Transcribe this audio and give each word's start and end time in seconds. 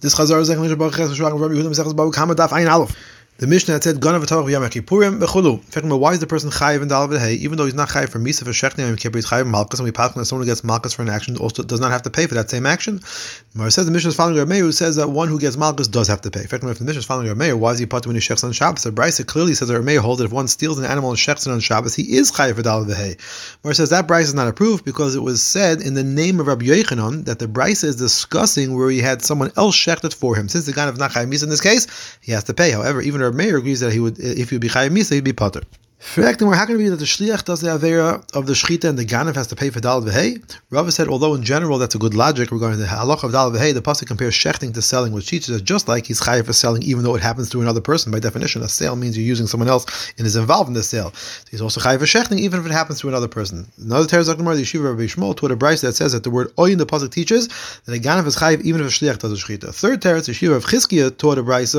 This 0.00 0.14
Chazar 0.14 0.40
is 0.40 0.48
like 0.48 0.78
Baruch 0.78 0.94
Ches 0.94 1.10
Shulchan 1.10 1.38
Rabbi 1.38 1.54
Yehuda 1.54 1.74
Mesechus 1.74 1.92
Bava 1.92 2.10
Kamma 2.10 2.34
Daf 2.34 2.52
Ein 2.54 2.68
Aleph. 2.68 2.96
The 3.40 3.46
Mishnah 3.46 3.72
had 3.72 3.82
said, 3.82 4.00
"Ganav 4.00 4.22
v'torach 4.22 4.44
v'yam 4.44 4.68
kippurim 4.68 5.18
v'chulu." 5.18 5.82
In 5.82 5.88
why 5.98 6.12
is 6.12 6.18
the 6.18 6.26
person 6.26 6.50
chayiv 6.50 6.82
in 6.82 6.88
dal 6.88 7.08
v'hei, 7.08 7.38
even 7.38 7.56
though 7.56 7.64
he's 7.64 7.72
not 7.72 7.88
chayiv 7.88 8.10
for 8.10 8.18
misa 8.18 8.44
for 8.44 8.50
shechting 8.50 8.86
and 8.86 8.98
kippur, 8.98 9.16
he's 9.16 9.24
chayiv 9.24 9.46
malchus, 9.46 9.80
and 9.80 9.86
we 9.86 9.92
pass 9.92 10.12
someone 10.28 10.46
gets 10.46 10.62
malchus 10.62 10.92
for 10.92 11.00
an 11.00 11.08
action 11.08 11.38
also 11.38 11.62
does 11.62 11.80
not 11.80 11.90
have 11.90 12.02
to 12.02 12.10
pay 12.10 12.26
for 12.26 12.34
that 12.34 12.50
same 12.50 12.66
action. 12.66 13.00
Mar 13.54 13.70
says 13.70 13.86
the 13.86 13.92
Mishnah 13.92 14.10
is 14.10 14.14
following 14.14 14.36
Rav 14.36 14.46
Meir, 14.46 14.60
who 14.60 14.72
says 14.72 14.96
that 14.96 15.08
one 15.08 15.28
who 15.28 15.40
gets 15.40 15.56
malchus 15.56 15.88
does 15.88 16.06
have 16.08 16.20
to 16.20 16.30
pay. 16.30 16.42
In 16.42 16.48
fact, 16.48 16.64
if 16.64 16.78
the 16.78 16.84
Mishnah 16.84 16.98
is 16.98 17.06
following 17.06 17.28
Rav 17.28 17.36
Meir, 17.38 17.56
why 17.56 17.72
is 17.72 17.78
he 17.78 17.86
put 17.86 18.06
when 18.06 18.14
he 18.14 18.20
shechs 18.20 18.44
on 18.44 18.52
Shabbos? 18.52 18.82
The 18.82 18.92
Brisa 18.92 19.26
clearly 19.26 19.54
says 19.54 19.68
that 19.68 19.74
Rav 19.74 19.86
Meir 19.86 20.02
holds 20.02 20.18
that 20.18 20.26
if 20.26 20.32
one 20.32 20.46
steals 20.46 20.78
an 20.78 20.84
animal 20.84 21.08
and 21.08 21.18
shechs 21.18 21.46
it 21.46 21.50
on 21.50 21.60
Shabbos, 21.60 21.94
he 21.94 22.18
is 22.18 22.30
chayiv 22.30 22.56
for 22.56 22.62
dal 22.62 22.84
v'hei. 22.84 23.16
Mar 23.64 23.72
says 23.72 23.88
that 23.88 24.06
Brisa 24.06 24.24
is 24.24 24.34
not 24.34 24.48
approved 24.48 24.84
because 24.84 25.14
it 25.14 25.22
was 25.22 25.40
said 25.40 25.80
in 25.80 25.94
the 25.94 26.04
name 26.04 26.40
of 26.40 26.46
Rabbi 26.46 26.66
Yochanan 26.66 27.24
that 27.24 27.38
the 27.38 27.46
Brisa 27.46 27.84
is 27.84 27.96
discussing 27.96 28.76
where 28.76 28.90
he 28.90 28.98
had 28.98 29.22
someone 29.22 29.50
else 29.56 29.74
shecht 29.74 30.04
it 30.04 30.12
for 30.12 30.36
him. 30.36 30.46
Since 30.46 30.66
the 30.66 30.74
guy 30.74 30.86
of 30.86 30.98
not 30.98 31.12
chayiv 31.12 31.32
misa 31.32 31.44
in 31.44 31.48
this 31.48 31.62
case, 31.62 31.86
he 32.20 32.32
has 32.32 32.44
to 32.44 32.52
pay. 32.52 32.72
However, 32.72 33.00
even 33.00 33.29
Meir 33.32 33.58
agrees 33.58 33.80
that 33.80 33.92
he 33.92 34.00
would 34.00 34.18
would, 34.18 34.18
if 34.18 34.52
you'd 34.52 34.60
be 34.60 34.68
chayiv 34.68 34.90
misa, 34.90 35.12
he'd 35.12 35.24
be 35.24 35.32
potter. 35.32 35.62
How 36.02 36.32
can 36.32 36.48
it 36.48 36.78
be 36.78 36.88
that 36.88 36.96
the 36.96 37.04
shliach 37.04 37.44
does 37.44 37.60
the 37.60 37.68
er 37.68 37.78
avera 37.78 38.34
of 38.34 38.46
the 38.46 38.54
shchita 38.54 38.88
and 38.88 38.98
the 38.98 39.04
ganav 39.04 39.34
has 39.34 39.48
to 39.48 39.54
pay 39.54 39.68
for 39.68 39.80
dal 39.80 40.00
v'hei? 40.00 40.42
Rava 40.70 40.90
said, 40.90 41.08
although 41.08 41.34
in 41.34 41.44
general 41.44 41.76
that's 41.76 41.94
a 41.94 41.98
good 41.98 42.14
logic 42.14 42.50
regarding 42.50 42.80
the 42.80 42.86
halach 42.86 43.22
of 43.22 43.32
dal 43.32 43.50
v'hei, 43.50 43.74
the 43.74 43.82
pasuk 43.82 44.06
compares 44.06 44.32
shechting 44.32 44.72
to 44.72 44.80
selling, 44.80 45.12
which 45.12 45.28
teaches 45.28 45.48
that 45.48 45.62
just 45.62 45.88
like 45.88 46.06
he's 46.06 46.18
chayiv 46.18 46.46
for 46.46 46.54
selling, 46.54 46.82
even 46.82 47.04
though 47.04 47.14
it 47.16 47.20
happens 47.20 47.50
to 47.50 47.60
another 47.60 47.82
person. 47.82 48.10
By 48.10 48.18
definition, 48.18 48.62
a 48.62 48.68
sale 48.68 48.96
means 48.96 49.16
you're 49.16 49.26
using 49.26 49.46
someone 49.46 49.68
else 49.68 50.10
and 50.16 50.26
is 50.26 50.36
involved 50.36 50.68
in 50.68 50.74
the 50.74 50.82
sale. 50.82 51.12
He's 51.50 51.60
also 51.60 51.82
chayiv 51.82 51.98
for 51.98 52.06
shechting, 52.06 52.38
even 52.38 52.60
if 52.60 52.66
it 52.66 52.72
happens 52.72 53.00
to 53.00 53.08
another 53.08 53.28
person. 53.28 53.70
Another 53.78 54.08
Teres 54.08 54.34
Gemara, 54.34 54.56
the 54.56 54.62
Yeshiva 54.62 54.84
Rabbi 54.84 55.02
Shmuel, 55.02 55.36
taught 55.36 55.50
a 55.50 55.56
brayse 55.56 55.82
that 55.82 55.92
says 55.92 56.12
that 56.12 56.24
the 56.24 56.30
word 56.30 56.48
oyin 56.56 56.78
the 56.78 56.86
pasuk 56.86 57.12
teaches 57.12 57.48
that 57.84 57.94
a 57.94 58.00
ganav 58.00 58.26
is 58.26 58.36
chayiv 58.36 58.62
even 58.62 58.80
if 58.80 58.86
a 58.86 58.90
shliach 58.90 59.18
does 59.18 59.32
a 59.32 59.36
shchita. 59.36 59.74
Third 59.74 60.00
Teres, 60.00 60.26
the 60.26 60.32
Yeshiva 60.32 60.56
of 60.56 60.64
Chizkiah 60.64 61.16
taught 61.18 61.36
a 61.36 61.42
brayse 61.42 61.70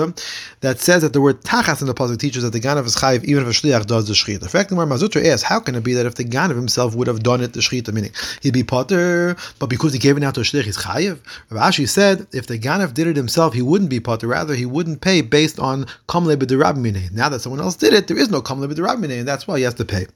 that 0.59 0.79
says 0.79 1.01
that 1.01 1.11
the 1.11 1.21
word 1.21 1.41
tachas 1.41 1.81
in 1.81 1.87
the 1.87 1.95
pasuk 1.95 2.19
teaches 2.19 2.43
that 2.43 2.53
the 2.53 2.61
ganav 2.61 2.85
is 2.85 2.95
chayiv 2.95 3.23
even 3.23 3.41
if 3.41 3.49
a 3.49 3.51
shliach 3.51 3.87
does 3.87 4.10
the 4.11 4.17
shchita. 4.17 4.49
Fact, 4.49 4.69
the 4.69 4.75
Mar 4.75 4.85
Zutra 4.85 5.25
asks, 5.25 5.43
how 5.43 5.59
can 5.59 5.75
it 5.75 5.83
be 5.83 5.93
that 5.93 6.05
if 6.05 6.15
the 6.15 6.23
Ganav 6.23 6.55
himself 6.55 6.95
would 6.95 7.07
have 7.07 7.23
done 7.23 7.41
it, 7.41 7.53
the 7.53 7.59
Shechita, 7.59 7.93
meaning 7.93 8.11
he'd 8.41 8.53
be 8.53 8.63
Potter, 8.63 9.35
but 9.59 9.67
because 9.67 9.93
he 9.93 9.99
gave 9.99 10.17
it 10.17 10.23
out 10.23 10.35
to 10.35 10.41
a 10.41 10.43
Shlich, 10.43 10.63
he's 10.63 10.77
Chayiv? 10.77 11.19
Rav 11.49 11.71
Ashi 11.71 11.87
said, 11.87 12.27
if 12.33 12.47
the 12.47 12.59
Ganav 12.59 12.93
did 12.93 13.07
it 13.07 13.15
himself, 13.15 13.53
he 13.53 13.61
wouldn't 13.61 13.89
be 13.89 13.99
Potter, 13.99 14.27
rather 14.27 14.53
he 14.53 14.65
wouldn't 14.65 15.01
pay 15.01 15.21
based 15.21 15.59
on 15.59 15.85
Kamle 16.07 16.35
B'derab 16.35 17.11
Now 17.11 17.29
that 17.29 17.41
someone 17.41 17.61
else 17.61 17.75
did 17.75 17.93
it, 17.93 18.07
there 18.07 18.17
is 18.17 18.29
no 18.29 18.41
Kamle 18.41 18.67
B'derab 18.67 19.03
and 19.03 19.27
that's 19.27 19.47
why 19.47 19.57
he 19.57 19.63
has 19.63 19.73
to 19.75 19.85
pay. 19.85 20.01
In 20.01 20.07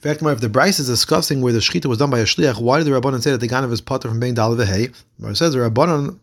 fact, 0.00 0.22
if 0.22 0.40
the 0.40 0.48
Bryce 0.48 0.78
is 0.78 0.88
discussing 0.88 1.40
where 1.40 1.52
the 1.52 1.60
Shechita 1.60 1.86
was 1.86 1.98
done 1.98 2.10
by 2.10 2.18
a 2.18 2.24
Shlich, 2.24 2.60
why 2.60 2.78
did 2.78 2.86
the 2.86 2.90
Rabbanon 2.90 3.22
say 3.22 3.30
that 3.30 3.38
the 3.40 3.48
Ganav 3.48 3.72
is 3.72 3.80
Potter 3.80 4.08
from 4.08 4.20
being 4.20 4.34
Dal 4.34 4.54
V'hei? 4.56 4.94
It 5.22 5.36
says 5.36 5.52
the 5.52 5.60
Rabbanon 5.60 6.18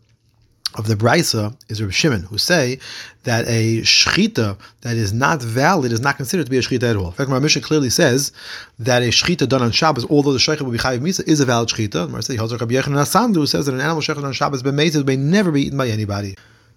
of 0.76 0.86
the 0.88 0.94
Brisa 0.94 1.56
is 1.68 1.80
Reb 1.82 1.92
Shimon, 1.92 2.22
who 2.22 2.38
say 2.38 2.78
that 3.22 3.44
a 3.46 3.80
shchita 3.82 4.58
that 4.80 4.96
is 4.96 5.12
not 5.12 5.40
valid 5.40 5.92
is 5.92 6.00
not 6.00 6.16
considered 6.16 6.46
to 6.46 6.50
be 6.50 6.58
a 6.58 6.62
shchita 6.62 6.90
at 6.90 6.96
all. 6.96 7.06
In 7.06 7.12
fact, 7.12 7.30
my 7.30 7.38
Mishnah 7.38 7.62
clearly 7.62 7.90
says 7.90 8.32
that 8.78 9.02
a 9.02 9.08
shchita 9.08 9.48
done 9.48 9.62
on 9.62 9.70
Shabbos, 9.70 10.04
although 10.06 10.32
the 10.32 10.38
shechita 10.38 10.62
will 10.62 10.72
be 10.72 10.78
chayiv 10.78 11.00
misa, 11.00 11.26
is 11.28 11.40
a 11.40 11.44
valid. 11.44 11.64
Marseille 12.10 12.36
Rabbi 12.36 12.74
Yochanan 12.74 13.02
Asandu 13.02 13.46
says 13.46 13.66
that 13.66 13.74
an 13.74 13.80
animal 13.80 14.02
shechita 14.02 14.24
on 14.24 14.32
Shabbos 14.32 14.64
may 14.64 15.16
never 15.16 15.52
be 15.52 15.62
eaten 15.62 15.78
by 15.78 15.88
anybody. 15.88 16.34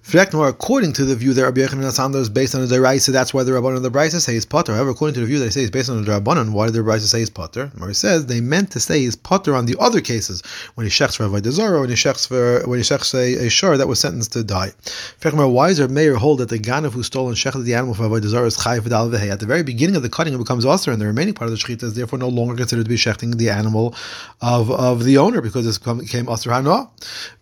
Freknor, 0.08 0.48
according 0.48 0.94
to 0.94 1.04
the 1.04 1.18
view 1.18 1.34
that 1.34 1.44
Rabbi 1.44 1.60
Yochanan 1.60 1.84
HaSandlar 1.84 2.22
is 2.22 2.30
based 2.30 2.56
on 2.56 2.66
the 2.66 2.74
Deraisa, 2.74 3.12
that's 3.12 3.34
why 3.34 3.44
the 3.44 3.52
Rabbanon 3.52 3.76
of 3.76 3.84
the 3.84 3.92
Brisa 3.92 4.22
say 4.22 4.36
he's 4.36 4.46
Potter. 4.46 4.74
However, 4.74 4.92
according 4.92 5.16
to 5.16 5.20
the 5.20 5.26
view 5.26 5.38
that 5.40 5.44
they 5.44 5.52
say 5.52 5.60
he's 5.60 5.70
based 5.70 5.90
on 5.90 6.02
the 6.02 6.10
Rabbanon, 6.10 6.54
why 6.54 6.68
did 6.68 6.76
the 6.76 6.80
Brisa 6.80 7.02
say 7.02 7.20
he's 7.20 7.30
Potter? 7.30 7.70
Mari 7.76 7.94
says 7.94 8.26
they 8.26 8.40
meant 8.40 8.72
to 8.72 8.80
say 8.80 9.00
he's 9.00 9.18
Potter 9.18 9.54
on 9.54 9.66
the 9.66 9.76
other 9.82 10.00
cases 10.00 10.44
when 10.76 10.86
he 10.86 10.90
shechs 10.90 11.18
for 11.18 11.26
Avodah 11.26 11.52
Zarah, 11.52 11.82
when 11.82 11.90
he 11.90 11.96
shechs 11.96 12.26
for 12.26 12.66
when 12.70 12.80
he 12.80 12.84
shechs 12.84 13.14
a, 13.14 13.48
a 13.48 13.50
shor 13.50 13.76
that 13.76 13.90
was 13.90 14.00
sentenced 14.00 14.32
to 14.32 14.46
die. 14.46 14.72
Freknor, 15.20 15.52
why 15.52 15.72
is 15.72 15.82
Meir 15.90 16.16
hold 16.16 16.40
that 16.40 16.48
the 16.48 16.58
Ganav 16.58 16.94
who 16.94 17.04
stole 17.04 17.28
and 17.28 17.36
shechted 17.36 17.66
the 17.66 17.74
animal 17.74 17.94
for 17.94 18.04
Avodah 18.04 18.28
Zarah 18.28 18.48
is 18.48 18.58
Chayiv 18.58 18.84
Vidal 18.84 19.10
Vehe? 19.10 19.30
At 19.30 19.42
the 19.42 19.46
very 19.46 19.64
beginning 19.64 19.98
of 19.98 20.04
the 20.04 20.10
cutting, 20.10 20.34
it 20.34 20.38
becomes 20.38 20.66
Aser, 20.66 20.94
and 20.94 21.02
the 21.02 21.06
remaining 21.06 21.34
part 21.34 21.52
of 21.52 21.60
the 21.60 21.62
Shechita 21.62 21.84
is 21.84 21.96
therefore 21.96 22.18
no 22.18 22.30
longer 22.30 22.56
considered 22.56 22.86
to 22.86 22.90
be 22.90 22.96
shechting 22.96 23.36
the 23.36 23.50
animal 23.50 23.94
of, 24.40 24.72
of 24.72 25.04
the 25.04 25.18
owner 25.18 25.42
because 25.42 25.68
it 25.68 26.00
became 26.00 26.30
Aser 26.30 26.52
Hanoah. 26.52 26.90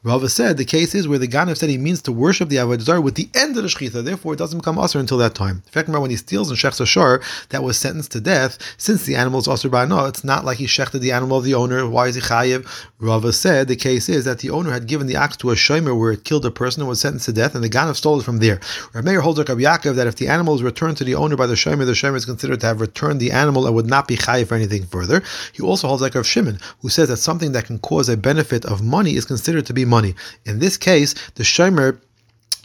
Rava 0.01 0.29
said 0.29 0.57
the 0.57 0.65
case 0.65 0.95
is 0.95 1.07
where 1.07 1.19
the 1.19 1.27
Ganav 1.27 1.57
said 1.57 1.69
he 1.69 1.77
means 1.77 2.01
to 2.01 2.11
worship 2.11 2.49
the 2.49 2.54
Avodah 2.55 2.81
Zarah 2.81 3.01
with 3.01 3.15
the 3.15 3.29
end 3.35 3.57
of 3.57 3.63
the 3.63 3.69
shechita. 3.69 4.03
Therefore, 4.03 4.33
it 4.33 4.37
doesn't 4.37 4.59
become 4.59 4.77
usher 4.77 4.99
until 4.99 5.17
that 5.19 5.35
time. 5.35 5.63
In 5.65 5.71
fact, 5.71 5.87
remember 5.87 6.01
when 6.01 6.11
he 6.11 6.17
steals 6.17 6.49
and 6.49 6.57
shechs 6.57 6.79
a 6.81 6.85
shor 6.85 7.21
that 7.49 7.63
was 7.63 7.77
sentenced 7.77 8.11
to 8.11 8.21
death, 8.21 8.57
since 8.77 9.05
the 9.05 9.15
animal 9.15 9.39
is 9.39 9.47
usher 9.47 9.69
by 9.69 9.85
no, 9.85 10.05
it's 10.05 10.23
not 10.23 10.45
like 10.45 10.57
he 10.57 10.65
shechted 10.65 11.01
the 11.01 11.11
animal 11.11 11.37
of 11.37 11.43
the 11.43 11.53
owner. 11.53 11.87
Why 11.87 12.07
is 12.07 12.15
he 12.15 12.21
chayiv? 12.21 12.67
Rava 12.99 13.33
said 13.33 13.67
the 13.67 13.75
case 13.75 14.09
is 14.09 14.25
that 14.25 14.39
the 14.39 14.49
owner 14.49 14.71
had 14.71 14.87
given 14.87 15.07
the 15.07 15.15
axe 15.15 15.37
to 15.37 15.51
a 15.51 15.55
shomer 15.55 15.97
where 15.97 16.11
it 16.11 16.23
killed 16.23 16.45
a 16.45 16.51
person 16.51 16.81
and 16.81 16.89
was 16.89 17.01
sentenced 17.01 17.25
to 17.25 17.33
death, 17.33 17.55
and 17.55 17.63
the 17.63 17.69
ganav 17.69 17.95
stole 17.95 18.19
it 18.19 18.23
from 18.23 18.39
there. 18.39 18.59
Rav 18.93 19.03
Meir 19.03 19.21
holds 19.21 19.37
like 19.37 19.47
Yaakov 19.47 19.95
that 19.95 20.07
if 20.07 20.15
the 20.15 20.27
animal 20.27 20.55
is 20.55 20.63
returned 20.63 20.97
to 20.97 21.03
the 21.03 21.15
owner 21.15 21.35
by 21.35 21.47
the 21.47 21.55
shomer, 21.55 21.85
the 21.85 21.93
shomer 21.93 22.15
is 22.15 22.25
considered 22.25 22.59
to 22.61 22.65
have 22.67 22.81
returned 22.81 23.19
the 23.19 23.31
animal 23.31 23.65
and 23.65 23.75
would 23.75 23.85
not 23.85 24.07
be 24.07 24.17
chayiv 24.17 24.47
for 24.47 24.55
anything 24.55 24.85
further. 24.85 25.21
He 25.53 25.63
also 25.63 25.87
holds 25.87 26.01
like 26.01 26.15
Rav 26.15 26.25
Shimon, 26.25 26.59
who 26.81 26.89
says 26.89 27.09
that 27.09 27.17
something 27.17 27.51
that 27.53 27.65
can 27.65 27.79
cause 27.79 28.09
a 28.09 28.17
benefit 28.17 28.65
of 28.65 28.81
money 28.81 29.15
is 29.15 29.25
considered 29.25 29.65
to 29.65 29.73
be 29.73 29.85
money. 29.85 30.15
In 30.45 30.59
this 30.59 30.77
case, 30.77 31.13
the 31.35 31.43
shomer 31.43 31.99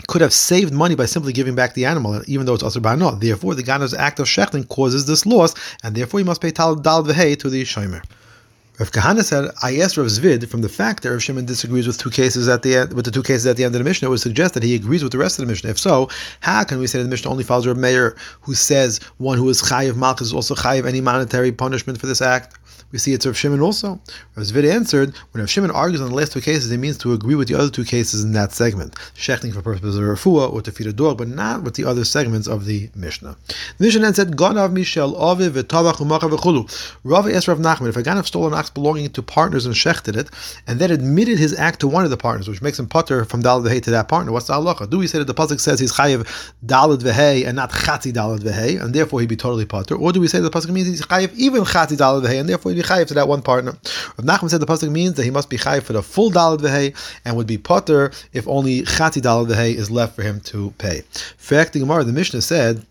could 0.07 0.21
have 0.21 0.33
saved 0.33 0.73
money 0.73 0.95
by 0.95 1.07
simply 1.07 1.33
giving 1.33 1.55
back 1.55 1.75
the 1.75 1.85
animal, 1.85 2.23
even 2.27 2.47
though 2.47 2.55
it's 2.55 2.63
also 2.63 2.81
not. 2.99 3.21
Therefore, 3.21 3.55
the 3.55 3.63
Gana's 3.63 3.95
act 3.95 4.19
of 4.21 4.27
shechting 4.27 4.69
causes 4.69 5.07
this 5.07 5.27
loss, 5.27 5.55
and 5.83 5.95
therefore 5.95 6.21
he 6.21 6.25
must 6.25 6.41
pay 6.41 6.51
tal 6.51 6.75
dal 6.75 7.03
to 7.05 7.13
the 7.51 7.63
shomer. 7.65 8.03
Rav 8.81 8.93
Kahana 8.93 9.23
said, 9.23 9.51
I 9.63 9.77
asked 9.77 9.99
Rav 9.99 10.07
Zvid 10.07 10.49
from 10.49 10.63
the 10.63 10.69
fact 10.71 11.03
that 11.03 11.11
Rav 11.11 11.23
Shimon 11.23 11.45
disagrees 11.45 11.87
with 11.87 11.99
two 11.99 12.09
cases 12.09 12.49
at 12.49 12.63
the 12.63 12.77
end, 12.77 12.95
with 12.95 13.05
the 13.05 13.11
two 13.11 13.23
cases 13.23 13.47
at 13.47 13.59
the 13.59 13.65
end 13.65 13.75
of 13.75 13.79
the 13.79 13.85
Mishnah, 13.85 14.09
it 14.09 14.11
would 14.11 14.21
suggest 14.21 14.55
that 14.55 14.63
he 14.63 14.75
agrees 14.75 15.03
with 15.03 15.13
the 15.13 15.19
rest 15.19 15.39
of 15.39 15.45
the 15.45 15.53
Mishnah. 15.53 15.69
If 15.69 15.79
so, 15.79 16.09
how 16.41 16.65
can 16.65 16.79
we 16.79 16.87
say 16.87 16.97
that 16.97 17.05
the 17.05 17.11
Mishnah 17.11 17.31
only 17.31 17.45
follows 17.45 17.67
Rav 17.67 17.77
Meir, 17.77 18.17
who 18.41 18.55
says 18.55 18.99
one 19.19 19.37
who 19.37 19.47
is 19.51 19.61
chayiv 19.61 19.97
malchus 19.97 20.29
is 20.29 20.33
also 20.33 20.55
chayiv 20.55 20.87
any 20.87 21.03
monetary 21.03 21.53
punishment 21.53 22.01
for 22.01 22.07
this 22.07 22.23
act? 22.23 22.57
We 22.91 22.99
see 22.99 23.13
it's 23.13 23.27
Rav 23.27 23.37
Shimon 23.37 23.61
also. 23.61 24.01
Rav 24.35 24.47
Zvid 24.47 24.73
answered, 24.73 25.15
when 25.33 25.43
Rav 25.43 25.51
Shimon 25.51 25.71
argues 25.71 26.01
on 26.01 26.09
the 26.09 26.15
last 26.15 26.33
two 26.33 26.41
cases, 26.41 26.73
it 26.73 26.79
means 26.79 26.97
to 26.99 27.13
agree 27.13 27.35
with 27.35 27.49
the 27.49 27.57
other 27.57 27.71
two 27.71 27.85
cases 27.85 28.25
in 28.25 28.33
that 28.33 28.53
segment, 28.53 28.95
shechting 29.15 29.53
for 29.53 29.61
purposes 29.61 29.99
of 29.99 30.05
refuah 30.05 30.51
or 30.51 30.63
to 30.63 30.73
feed 30.73 30.87
a 30.87 30.93
dog, 30.95 31.19
but 31.19 31.29
not 31.29 31.63
with 31.65 31.75
the 31.75 31.85
other 31.85 32.07
segments 32.07 32.49
of 32.49 32.65
the 32.65 32.89
Mishnah. 32.95 33.37
The 33.77 33.85
Mishnah 33.85 34.01
then 34.01 34.15
said, 34.15 34.31
Ganav 34.37 34.73
Mishel 34.73 35.15
Aviv 35.21 35.51
v'Tavach 35.51 35.97
u'Macha 35.97 36.31
v'Chulu. 36.31 36.95
Rav 37.05 37.29
asked 37.29 37.47
Rav 37.47 37.59
Nachman, 37.59 37.91
if 37.91 37.97
a 37.99 38.03
Ganav 38.03 38.25
stole 38.25 38.47
an 38.47 38.55
ox 38.55 38.70
belonging 38.75 39.11
to 39.11 39.23
partners 39.23 39.67
and 39.67 39.75
shechted 39.75 40.17
it, 40.17 40.31
and 40.67 40.79
then 40.79 40.91
admitted 40.91 41.39
his 41.39 41.59
act 41.59 41.81
to 41.81 41.89
one 41.89 42.05
of 42.05 42.11
the 42.11 42.17
partners, 42.17 42.49
which 42.49 42.63
makes 42.63 42.79
him 42.79 42.87
putter 42.87 43.25
from 43.25 43.43
Dalad 43.43 43.67
Vehei 43.69 43.83
to 43.83 43.91
that 43.91 44.09
partner, 44.09 44.33
what's 44.33 44.47
the 44.47 44.55
halacha? 44.55 44.89
Do 44.89 44.99
we 44.99 45.07
say 45.07 45.19
that 45.19 45.27
the 45.27 45.35
pasuk 45.35 45.61
says 45.61 45.81
he's 45.81 45.93
chayiv 45.93 46.27
Dalad 46.65 47.03
Vehei 47.03 47.47
and 47.47 47.57
not 47.57 47.71
Chati 47.71 48.13
Dalad 48.13 48.41
Vehei, 48.41 48.83
and 48.83 48.95
therefore 48.95 49.21
he'd 49.21 49.29
be 49.29 49.37
totally 49.37 49.67
putter? 49.67 49.97
Or 49.97 50.13
do 50.13 50.21
we 50.21 50.29
say 50.29 50.41
the 50.41 50.51
pasuk 50.51 50.71
means 50.71 50.89
he's 50.89 51.03
chayiv 51.03 51.35
even 51.35 51.63
Chati 51.65 51.97
Dalad 51.97 52.25
Vehei, 52.25 52.41
and 52.41 52.49
therefore 52.49 52.73
he'd 52.73 52.83
be 52.83 52.87
chayiv 52.87 53.07
to 53.09 53.15
that 53.15 53.29
one 53.29 53.43
partner. 53.43 53.73
Rav 54.17 54.27
Nachman 54.27 54.51
said 54.51 54.61
the 54.61 54.67
pasuk 54.67 54.91
means 54.91 55.15
that 55.15 55.25
he 55.25 55.31
must 55.31 55.51
be 55.51 55.57
chayiv 55.57 55.83
for 55.83 55.93
the 55.93 56.03
full 56.03 56.31
dalad 56.31 56.59
v'hei 56.59 56.95
and 57.25 57.37
would 57.37 57.47
be 57.47 57.59
potter 57.59 58.13
if 58.33 58.47
only 58.49 58.83
chati 58.83 59.21
dalad 59.21 59.49
v'hei 59.49 59.75
is 59.75 59.91
left 59.91 60.15
for 60.17 60.23
him 60.23 60.41
to 60.41 60.73
pay. 60.79 61.03
Fact, 61.37 61.73
the 61.73 61.81
Gemara, 61.81 62.05
the 62.05 62.13
Mishnah 62.13 62.43
said 62.43 62.87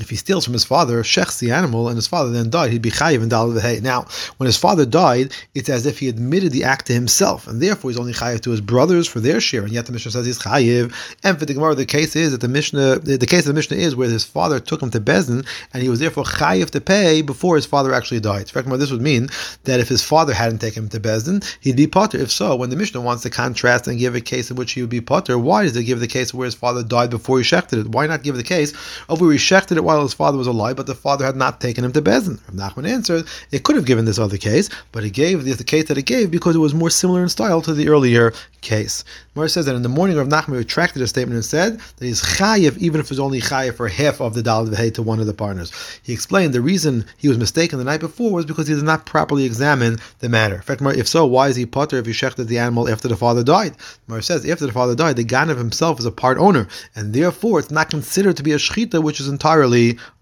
if 0.00 0.10
he 0.10 0.16
steals 0.16 0.44
from 0.44 0.54
his 0.54 0.64
father, 0.64 1.02
shechs 1.02 1.38
the 1.38 1.52
animal, 1.52 1.86
and 1.88 1.96
his 1.96 2.08
father 2.08 2.30
then 2.30 2.50
died, 2.50 2.72
he'd 2.72 2.82
be 2.82 2.90
chayiv 2.90 3.22
in 3.22 3.28
dalad 3.28 3.60
v'hei. 3.60 3.80
Now, 3.80 4.06
when 4.38 4.46
his 4.46 4.56
father 4.56 4.84
died, 4.84 5.32
it's 5.54 5.68
as 5.68 5.86
if 5.86 6.00
he 6.00 6.08
admitted 6.08 6.50
the 6.50 6.64
act 6.64 6.86
to 6.86 6.92
himself, 6.92 7.46
and 7.46 7.62
therefore 7.62 7.90
he's 7.90 7.98
only 7.98 8.12
chayiv 8.12 8.40
to 8.40 8.50
his 8.50 8.60
brothers 8.60 9.06
for 9.06 9.20
their 9.20 9.40
share. 9.40 9.62
And 9.62 9.72
yet 9.72 9.86
the 9.86 9.92
Mishnah 9.92 10.10
says 10.10 10.26
he's 10.26 10.40
chayiv. 10.40 10.92
And 11.22 11.38
for 11.38 11.46
the 11.46 11.54
Gemara, 11.54 11.76
the 11.76 11.86
case 11.86 12.16
is 12.16 12.32
that 12.32 12.40
the 12.40 12.48
Mishnah, 12.48 12.98
the 12.98 13.26
case 13.26 13.40
of 13.40 13.46
the 13.46 13.54
Mishnah 13.54 13.76
is 13.76 13.94
where 13.94 14.08
his 14.08 14.24
father 14.24 14.58
took 14.58 14.82
him 14.82 14.90
to 14.90 15.00
Bezdin, 15.00 15.46
and 15.72 15.82
he 15.82 15.88
was 15.88 16.00
therefore 16.00 16.24
chayiv 16.24 16.70
to 16.70 16.80
pay 16.80 17.22
before 17.22 17.54
his 17.54 17.66
father 17.66 17.94
actually 17.94 18.20
died. 18.20 18.50
Fact, 18.50 18.68
this 18.68 18.90
would 18.90 19.00
mean 19.00 19.28
that 19.62 19.78
if 19.78 19.88
his 19.88 20.02
father 20.02 20.34
hadn't 20.34 20.58
taken 20.58 20.84
him 20.84 20.88
to 20.88 20.98
Bezdin, 20.98 21.44
he'd 21.60 21.76
be 21.76 21.86
potter. 21.86 22.18
If 22.18 22.32
so, 22.32 22.56
when 22.56 22.70
the 22.70 22.76
Mishnah 22.76 23.00
wants 23.00 23.22
to 23.22 23.30
contrast 23.30 23.86
and 23.86 23.98
give 23.98 24.16
a 24.16 24.20
case 24.20 24.50
in 24.50 24.56
which 24.56 24.72
he 24.72 24.80
would 24.80 24.90
be 24.90 25.00
potter, 25.00 25.38
why 25.38 25.62
does 25.62 25.76
it 25.76 25.84
give 25.84 26.00
the 26.00 26.08
case 26.08 26.34
where 26.34 26.46
his 26.46 26.54
father 26.54 26.82
died 26.82 27.10
before 27.10 27.38
he 27.38 27.44
shechted 27.44 27.78
it? 27.78 27.88
Why 27.88 28.08
not 28.08 28.24
give 28.24 28.36
the 28.36 28.42
case 28.42 28.72
of 29.08 29.20
where 29.20 29.30
he 29.30 29.38
shechted 29.38 29.76
it 29.76 29.83
while 29.84 30.02
his 30.02 30.14
father 30.14 30.38
was 30.38 30.46
alive, 30.46 30.76
but 30.76 30.86
the 30.86 30.94
father 30.94 31.24
had 31.24 31.36
not 31.36 31.60
taken 31.60 31.84
him 31.84 31.92
to 31.92 32.02
Bezin. 32.02 32.40
Rav 32.48 32.74
Nachman 32.74 32.88
answered, 32.88 33.26
it 33.50 33.62
could 33.62 33.76
have 33.76 33.84
given 33.84 34.04
this 34.04 34.18
other 34.18 34.38
case, 34.38 34.68
but 34.92 35.04
it 35.04 35.10
gave 35.10 35.44
the, 35.44 35.64
case 35.64 35.88
that 35.88 35.98
it 35.98 36.06
gave 36.06 36.30
because 36.30 36.56
it 36.56 36.60
was 36.60 36.74
more 36.74 36.90
similar 36.90 37.22
in 37.22 37.28
style 37.28 37.62
to 37.62 37.74
the 37.74 37.88
earlier 37.88 38.32
case. 38.60 39.04
Mara 39.34 39.48
says 39.48 39.66
that 39.66 39.74
in 39.74 39.82
the 39.82 39.88
morning 39.88 40.16
Rav 40.16 40.28
Nachman 40.28 40.56
retracted 40.56 41.00
his 41.00 41.10
statement 41.10 41.34
and 41.34 41.44
said 41.44 41.78
that 41.78 42.04
he's 42.04 42.22
chayiv 42.22 42.78
even 42.78 43.00
if 43.00 43.10
it's 43.10 43.20
only 43.20 43.40
chayiv 43.40 43.74
for 43.74 43.88
half 43.88 44.20
of 44.20 44.34
the 44.34 44.42
dalad 44.42 44.74
v'hei 44.74 44.92
to 44.94 45.02
one 45.02 45.20
of 45.20 45.26
the 45.26 45.34
partners. 45.34 45.70
He 46.02 46.12
explained 46.12 46.54
the 46.54 46.60
reason 46.60 47.04
he 47.18 47.28
was 47.28 47.38
mistaken 47.38 47.78
the 47.78 47.84
night 47.84 48.00
before 48.00 48.32
was 48.32 48.46
because 48.46 48.66
he 48.66 48.74
did 48.74 48.84
not 48.84 49.06
properly 49.06 49.44
examine 49.44 49.98
the 50.20 50.28
matter. 50.28 50.56
In 50.56 50.62
fact, 50.62 50.80
Mar, 50.80 50.94
if 50.94 51.06
so, 51.06 51.26
why 51.26 51.48
is 51.48 51.56
he 51.56 51.66
potter 51.66 51.98
if 51.98 52.06
he 52.06 52.12
shechted 52.12 52.46
the 52.46 52.58
animal 52.58 52.88
after 52.88 53.08
the 53.08 53.16
father 53.16 53.44
died? 53.44 53.74
Mara 54.06 54.22
says 54.22 54.48
after 54.48 54.66
the 54.66 54.72
father 54.72 54.94
died, 54.94 55.16
the 55.16 55.24
ganav 55.24 55.58
himself 55.58 55.98
is 55.98 56.06
a 56.06 56.10
part 56.10 56.38
owner, 56.38 56.66
and 56.96 57.12
therefore 57.12 57.58
it's 57.58 57.70
not 57.70 57.90
considered 57.90 58.36
to 58.36 58.42
be 58.42 58.52
a 58.52 58.56
shechita 58.56 59.02
which 59.02 59.20
is 59.20 59.28
entirely 59.28 59.73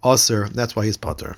Aser. 0.05 0.49
That's 0.49 0.75
why 0.75 0.85
he's 0.85 0.97
Potter. 0.97 1.37